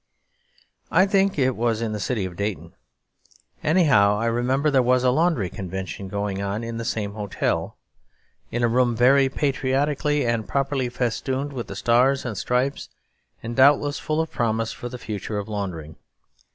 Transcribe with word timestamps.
I 0.89 1.05
think 1.05 1.37
it 1.37 1.55
was 1.55 1.79
in 1.79 1.91
the 1.91 1.99
city 1.99 2.25
of 2.25 2.35
Dayton; 2.35 2.73
anyhow 3.63 4.17
I 4.17 4.25
remember 4.25 4.71
there 4.71 4.81
was 4.81 5.03
a 5.03 5.11
Laundry 5.11 5.47
Convention 5.51 6.07
going 6.07 6.41
on 6.41 6.63
in 6.63 6.77
the 6.77 6.85
same 6.85 7.13
hotel, 7.13 7.77
in 8.49 8.63
a 8.63 8.67
room 8.67 8.95
very 8.95 9.29
patriotically 9.29 10.25
and 10.25 10.47
properly 10.47 10.89
festooned 10.89 11.53
with 11.53 11.67
the 11.67 11.75
stars 11.75 12.25
and 12.25 12.35
stripes, 12.35 12.89
and 13.43 13.55
doubtless 13.55 13.99
full 13.99 14.19
of 14.19 14.31
promise 14.31 14.71
for 14.71 14.89
the 14.89 14.97
future 14.97 15.37
of 15.37 15.47
laundering. 15.47 15.97